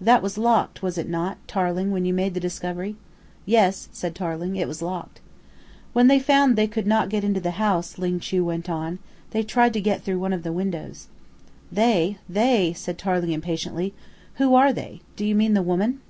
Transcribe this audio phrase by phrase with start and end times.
[0.00, 2.96] That was locked, was it not, Tarling, when you made the discovery?"
[3.44, 5.20] "Yes," said Tarling, "it was locked."
[5.92, 8.98] "When they found they could not get into the house," Ling Chu went on,
[9.30, 11.06] "they tried to get through one of the windows."
[11.70, 13.94] "They, they?" said Tarling impatiently.
[14.38, 15.02] "Who are they?
[15.14, 16.00] Do you mean the woman?"